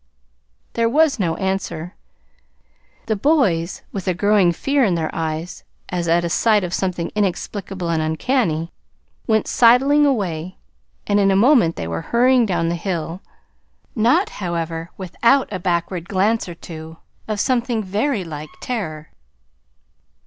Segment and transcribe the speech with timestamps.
[0.73, 1.93] There was no answer.
[3.05, 7.87] The boys, with a growing fear in their eyes, as at sight of something inexplicable
[7.87, 8.71] and uncanny,
[9.27, 10.57] were sidling away;
[11.05, 13.21] and in a moment they were hurrying down the hill,
[13.95, 16.97] not, however, without a backward glance or two,
[17.27, 19.11] of something very like terror.